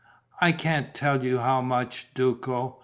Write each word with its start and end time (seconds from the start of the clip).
I 0.39 0.51
can't 0.51 0.95
tell 0.95 1.23
you 1.23 1.37
how 1.37 1.61
much, 1.61 2.07
Duco. 2.15 2.79